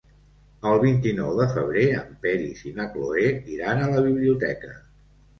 [0.67, 4.73] El vint-i-nou de febrer en Peris i na Cloè iran a la biblioteca.